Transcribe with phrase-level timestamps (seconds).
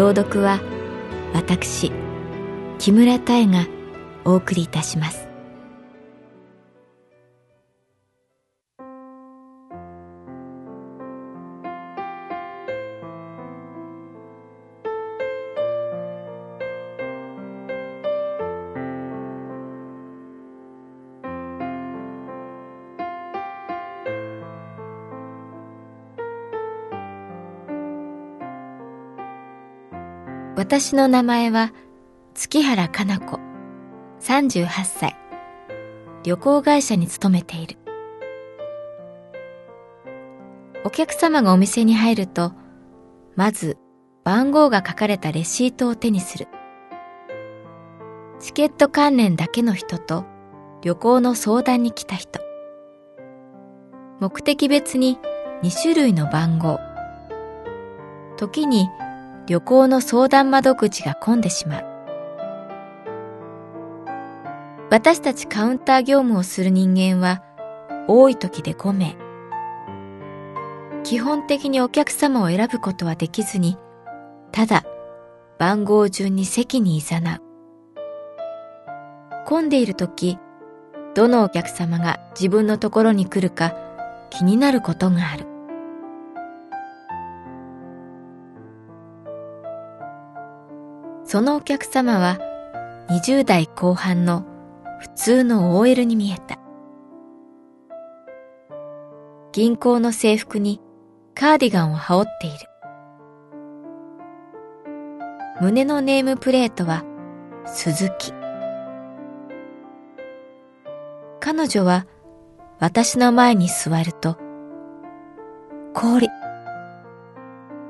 [0.00, 0.62] 朗読は
[1.34, 1.92] 私
[2.78, 3.66] 木村多江が
[4.24, 5.19] お送りいたします。
[30.60, 31.72] 私の名前は
[32.34, 33.40] 月原かな子、
[34.20, 35.16] 38歳。
[36.22, 37.78] 旅行会社に勤めている。
[40.84, 42.52] お客様がお店に入ると、
[43.36, 43.78] まず
[44.22, 46.46] 番号が書かれたレシートを手にする。
[48.38, 50.26] チケット関連だけの人と
[50.82, 52.38] 旅行の相談に来た人。
[54.20, 55.16] 目的別に
[55.62, 56.78] 2種類の番号。
[58.36, 58.90] 時に
[59.50, 61.84] 旅行の相談窓口が混んでしまう。
[64.92, 67.42] 私たちカウンター業務をする人間は
[68.06, 69.16] 多い時で5名。
[71.02, 73.76] 基本的にお客様を選ぶことはできずに、
[74.52, 74.84] ただ
[75.58, 77.40] 番号順に席に誘う。
[79.46, 80.38] 混んでいる時、
[81.16, 83.74] どのお客様が自分のところに来るか
[84.30, 85.49] 気になることがある。
[91.30, 92.40] そのお客様は
[93.08, 94.44] 20代後半の
[94.98, 96.58] 普通の OL に見えた。
[99.52, 100.80] 銀行の制服に
[101.36, 102.56] カーディガンを羽織っている。
[105.60, 107.04] 胸のネームプレートは
[107.64, 108.32] 鈴木。
[111.38, 112.08] 彼女は
[112.80, 114.36] 私の前に座ると、
[115.94, 116.28] 氷、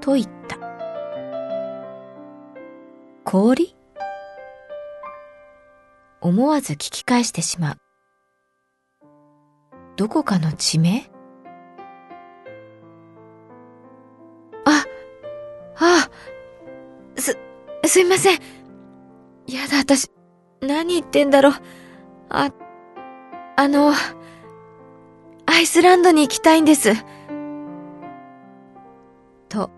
[0.00, 0.63] と言った。
[3.34, 3.74] 氷？
[6.20, 7.78] 思わず聞き返してしまう。
[9.96, 11.10] どこかの地名？
[14.64, 14.84] あ、
[15.74, 16.08] あ
[17.16, 17.36] あ、す、
[17.86, 18.38] すいません。
[19.48, 20.12] やだ、私、
[20.60, 21.52] 何言ってんだろう。
[22.28, 22.52] あ、
[23.56, 23.92] あの、
[25.46, 26.92] アイスランドに行きたいんです。
[29.48, 29.72] と、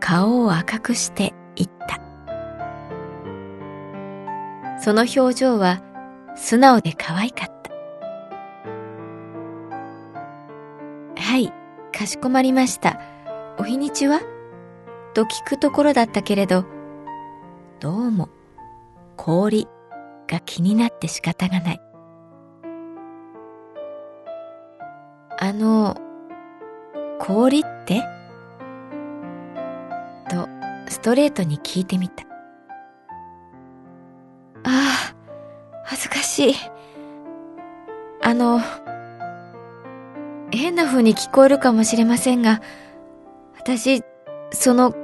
[0.00, 2.07] 顔を赤くして言った。
[4.80, 5.82] その表情は
[6.36, 7.58] 素直で可愛かった。
[11.20, 11.52] はい、
[11.92, 13.00] かしこまりました。
[13.58, 14.20] お日にちは？
[15.14, 16.64] と聞くところだったけれど、
[17.80, 18.28] どうも
[19.16, 19.66] 氷
[20.28, 21.80] が気になって仕方がない。
[25.40, 25.96] あの、
[27.18, 28.02] 氷って？
[30.30, 30.48] と
[30.88, 32.27] ストレートに聞いてみた。
[36.38, 36.54] しい。
[38.22, 38.60] あの、
[40.52, 42.62] 変な風に聞こえるかもしれませんが、
[43.58, 44.02] 私、
[44.52, 44.94] その、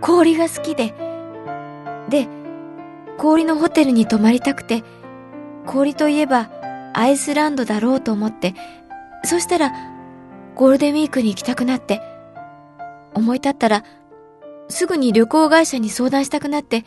[0.00, 0.94] 氷が好きで、
[2.08, 2.28] で、
[3.18, 4.84] 氷のホテルに泊まりたくて、
[5.66, 6.50] 氷といえば
[6.92, 8.54] アイスランドだろうと思って、
[9.24, 9.72] そしたら
[10.54, 12.00] ゴールデンウィークに行きたくなって、
[13.14, 13.84] 思い立ったら
[14.68, 16.84] すぐに旅行会社に相談したくなって、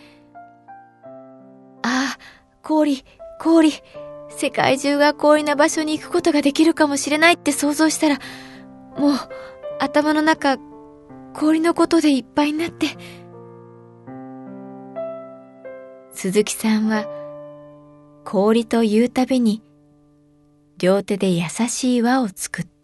[1.81, 2.17] ああ、
[2.61, 3.03] 氷、
[3.39, 3.71] 氷。
[4.29, 8.19] 世界中が氷な場所に行くことができるかもしれないって想像したら、
[8.97, 9.13] もう
[9.79, 10.57] 頭の中、
[11.33, 12.87] 氷のことでいっぱいになって。
[16.11, 17.05] 鈴木さんは、
[18.25, 19.63] 氷と言うたびに、
[20.77, 22.76] 両手で優しい輪を作った。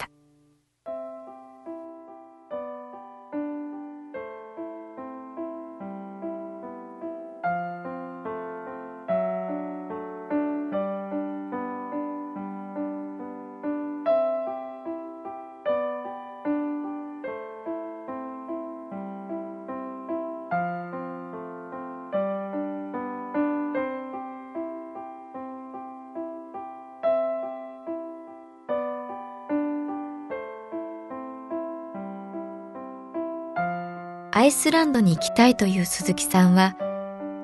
[34.44, 36.76] アイスランドに行きたいという鈴木さんは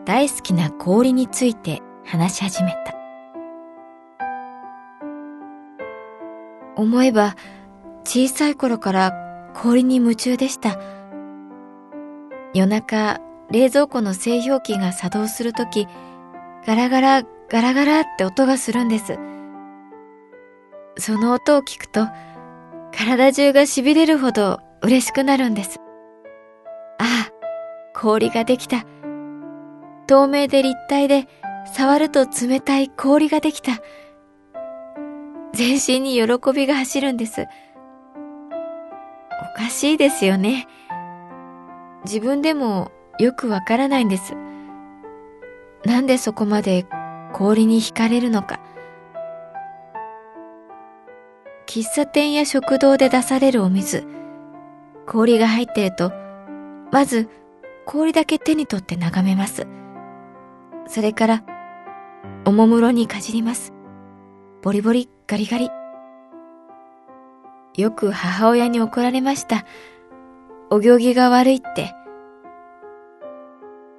[0.04, 2.94] 大好きな氷について話し始めた。
[6.76, 7.38] 思えば
[8.04, 10.78] 小さい頃から氷に夢中でした。
[12.54, 15.88] 夜中、冷蔵庫の製氷機が作動するとき、
[16.68, 19.18] ガラガラ、ガラガラって音がするんです。
[20.98, 22.10] その音を聞くと、
[22.92, 25.80] 体中が痺れるほど嬉しくなるんです。
[28.00, 28.86] 氷ができた。
[30.08, 31.28] 透明で立体で、
[31.74, 33.74] 触ると冷たい氷ができた。
[35.54, 37.46] 全身に喜びが走るんです。
[39.54, 40.66] おかしいですよね。
[42.06, 44.34] 自分でもよくわからないんです。
[45.84, 46.86] なんでそこまで
[47.34, 48.62] 氷に惹かれるのか。
[51.68, 54.08] 喫茶店や食堂で出されるお水、
[55.06, 56.14] 氷が入ってると、
[56.92, 57.28] まず
[57.92, 59.66] 氷だけ手に取って眺めます。
[60.86, 61.44] それから、
[62.46, 63.74] おもむろにかじります。
[64.62, 65.72] ボリボリ、ガリガリ。
[67.76, 69.66] よく母親に怒られました。
[70.70, 71.96] お行儀が悪いって。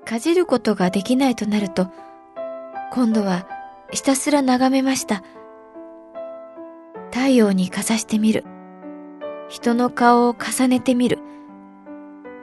[0.04, 1.88] かじることができないとなると、
[2.92, 3.48] 今度は
[3.90, 5.24] ひたすら眺めました。
[7.10, 8.44] 太陽にかざしてみる。
[9.48, 11.18] 人の顔を重ねてみる。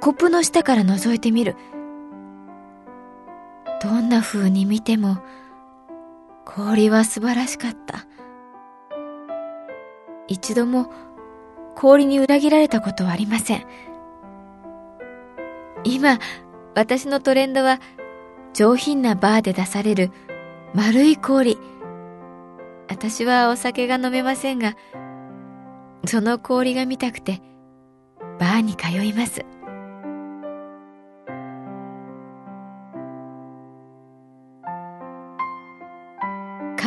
[0.02, 1.56] コップの下から覗いてみる。
[3.82, 5.18] どんな風に見ても、
[6.46, 8.06] 氷は素晴らしかった。
[10.28, 10.92] 一度も
[11.76, 13.66] 氷に裏切られたことはありません。
[15.84, 16.20] 今、
[16.76, 17.80] 私のトレンドは
[18.54, 20.12] 上品なバーで出される
[20.74, 21.58] 丸い氷。
[22.90, 24.76] 私はお酒が飲めませんが、
[26.06, 27.42] その氷が見たくて
[28.40, 29.46] バーに通います。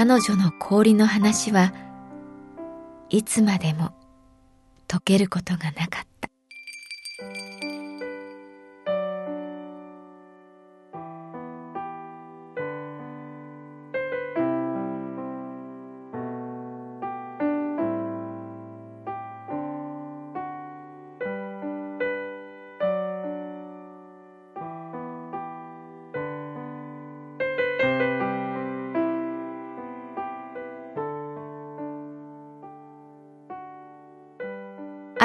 [0.02, 1.74] 彼女の氷の話は
[3.10, 3.92] いつまでも
[4.88, 6.09] 解けることがなかった。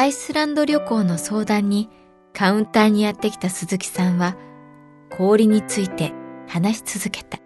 [0.05, 1.89] アイスランド旅行の相談に
[2.31, 4.37] カウンターにやってきた鈴木さんは
[5.09, 6.13] 氷について
[6.47, 7.39] 話し続けた。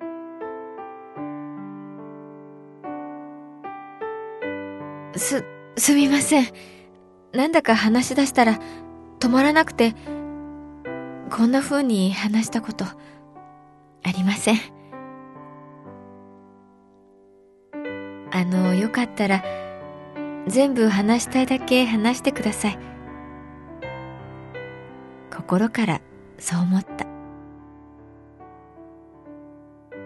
[5.18, 5.46] す、
[5.78, 6.48] すみません。
[7.32, 8.60] なんだか話し出したら
[9.22, 9.96] 止まらなくて、
[11.32, 12.98] こんな風に話したことあ
[14.12, 14.58] りません。
[18.34, 19.69] あの、よかったら
[20.50, 22.80] 全部話したいだけ話してください。
[25.32, 26.02] 心から
[26.40, 27.06] そう思った。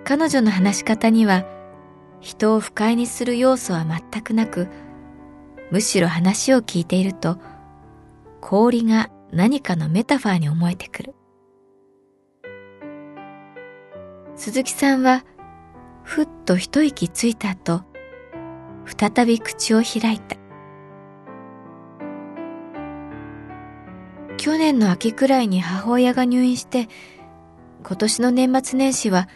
[0.03, 1.45] 彼女の話し方には
[2.19, 4.67] 人を不快にする要素は全くなく、
[5.71, 7.37] むしろ話を聞いていると
[8.41, 11.15] 氷が何かのメタファーに思えてくる。
[14.35, 15.23] 鈴木さんは
[16.03, 17.83] ふっと一息ついた後、
[18.85, 20.37] 再び口を開いた。
[24.37, 26.89] 去年の秋くらいに母親が入院して、
[27.85, 29.29] 今年の年末年始は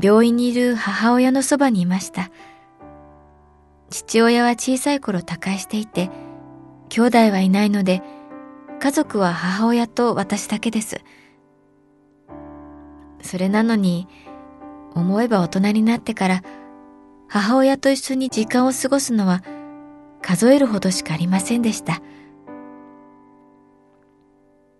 [0.00, 2.30] 病院にいる母親のそばにいました。
[3.88, 6.10] 父親は小さい頃他界していて、
[6.88, 8.02] 兄弟はいないので、
[8.80, 11.00] 家族は母親と私だけです。
[13.22, 14.08] それなのに、
[14.94, 16.42] 思えば大人になってから、
[17.28, 19.42] 母親と一緒に時間を過ごすのは
[20.22, 22.00] 数えるほどしかありませんでした。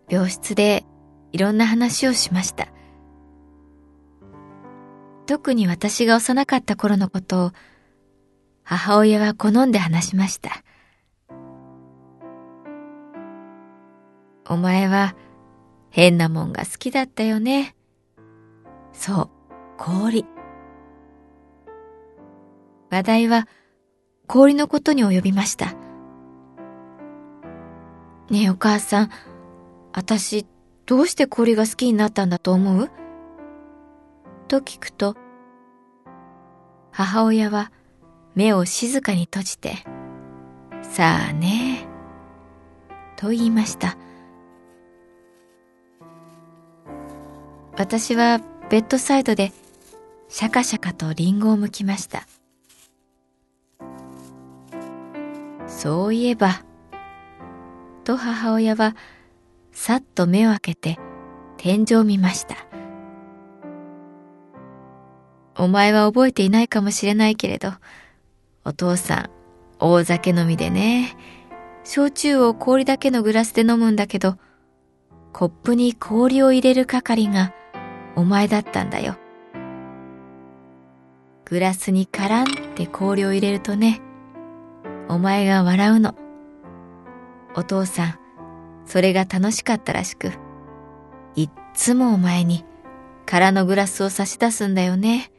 [0.09, 0.85] 病室で
[1.33, 2.69] いろんな話をしました。
[5.27, 7.53] 特に私が幼かった頃のことを
[8.63, 10.63] 母親は好んで話しました。
[14.49, 15.17] お前は
[15.91, 17.75] 変なもんが好きだったよね。
[18.93, 19.31] そう、
[19.77, 20.36] 氷。
[22.97, 23.47] 話題は
[24.27, 25.75] 氷のことに及びました。
[28.31, 29.11] ねえお母さん、
[29.93, 30.47] 私
[30.87, 32.91] どうして氷が好きになったんだと思う？
[34.49, 35.15] と聞くと、
[36.91, 37.71] 母親は
[38.35, 39.75] 目を静かに閉じて、
[40.81, 41.87] さあね、
[43.17, 43.99] と言いました。
[47.77, 49.53] 私はベッドサイドで
[50.29, 52.27] シャカシャカとリンゴを剥きました。
[55.77, 56.65] そういえば、
[58.03, 58.97] と母親は
[59.73, 60.99] さっと目を開けて
[61.59, 62.57] 天井を見ました。
[65.59, 67.73] お前は覚えていないかもしれないけれど、
[68.65, 69.31] お父さん、
[69.79, 71.15] 大酒飲みでね、
[71.85, 74.39] 焼酎を氷だけのグラスで飲むんだけど、
[75.35, 77.53] コップに氷を入れる係が
[78.15, 79.17] お前だったんだよ。
[81.45, 84.01] グラスにカランって氷を入れるとね、
[85.09, 86.15] お前が笑うの。
[87.55, 88.19] お父さん、
[88.85, 90.33] それが楽しかったらしく、
[91.35, 92.65] いっつもお前に
[93.25, 95.31] 空のグラスを差し出すんだよね。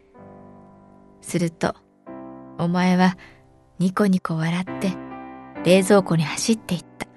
[1.22, 1.76] すると、
[2.58, 3.18] お前は
[3.80, 4.94] ニコニコ笑って
[5.64, 7.08] 冷蔵庫に走っていった。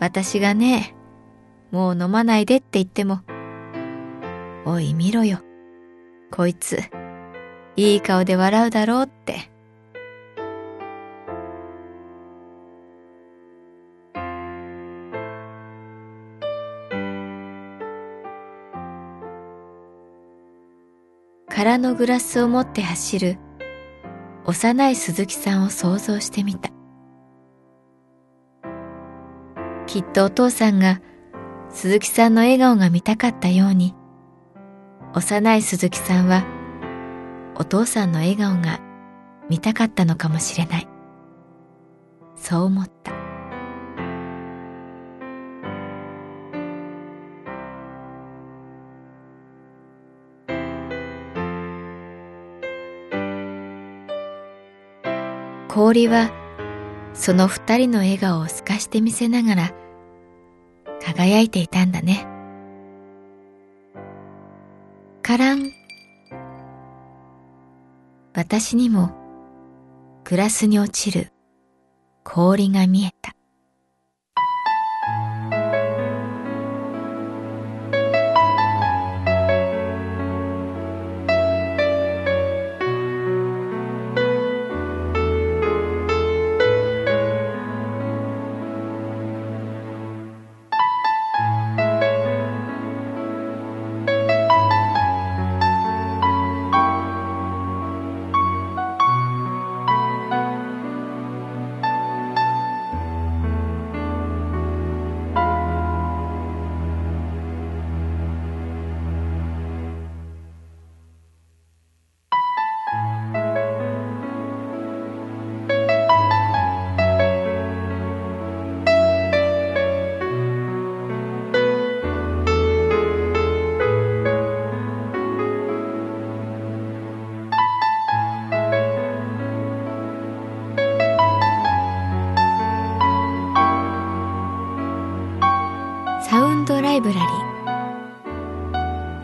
[0.00, 0.94] 私がね、
[1.70, 3.20] もう飲まないでって言っても、
[4.66, 5.38] おい見ろよ。
[6.30, 6.80] こいつ、
[7.76, 9.53] いい顔で笑うだろうって。
[21.64, 23.38] 空のグラスを持って走る
[24.44, 26.68] 幼い鈴木さんを想像してみた。
[29.86, 31.00] きっとお父さんが
[31.70, 33.94] 鈴木さんの笑顔が見たかったように、
[35.14, 36.44] 幼い鈴木さんは
[37.56, 38.80] お父さんの笑顔が
[39.48, 40.88] 見たかったのかもしれない。
[42.36, 43.23] そう思った。
[55.74, 56.30] 氷は
[57.14, 59.74] その二人の笑顔を透かして見せながら
[61.02, 62.28] 輝いていたんだね。
[65.20, 65.72] カラン。
[68.34, 69.10] 私にも
[70.22, 71.32] グラスに落ちる
[72.22, 73.34] 氷が見えた。